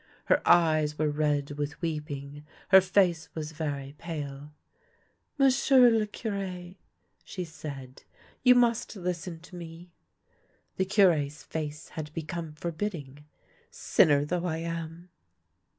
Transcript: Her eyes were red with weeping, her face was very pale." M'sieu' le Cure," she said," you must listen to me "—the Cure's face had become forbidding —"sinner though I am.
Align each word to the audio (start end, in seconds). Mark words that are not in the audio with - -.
Her 0.25 0.41
eyes 0.49 0.97
were 0.97 1.11
red 1.11 1.51
with 1.59 1.79
weeping, 1.79 2.43
her 2.69 2.81
face 2.81 3.29
was 3.35 3.51
very 3.51 3.93
pale." 3.99 4.51
M'sieu' 5.37 5.95
le 5.99 6.07
Cure," 6.07 6.73
she 7.23 7.43
said," 7.45 8.01
you 8.43 8.55
must 8.55 8.95
listen 8.95 9.39
to 9.41 9.55
me 9.55 9.91
"—the 10.77 10.85
Cure's 10.85 11.43
face 11.43 11.89
had 11.89 12.11
become 12.15 12.53
forbidding 12.53 13.25
—"sinner 13.69 14.25
though 14.25 14.45
I 14.47 14.57
am. 14.57 15.11